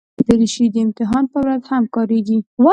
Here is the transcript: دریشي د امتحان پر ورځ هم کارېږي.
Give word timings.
دریشي 0.25 0.65
د 0.73 0.75
امتحان 0.85 1.23
پر 1.31 1.41
ورځ 1.47 1.63
هم 1.71 1.83
کارېږي. 1.95 2.39